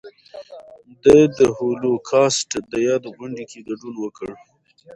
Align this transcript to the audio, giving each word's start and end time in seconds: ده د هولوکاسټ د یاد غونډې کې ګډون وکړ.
ده 1.03 1.17
د 1.37 1.39
هولوکاسټ 1.57 2.51
د 2.71 2.73
یاد 2.87 3.03
غونډې 3.17 3.43
کې 3.51 3.59
ګډون 3.67 3.95
وکړ. 3.99 4.29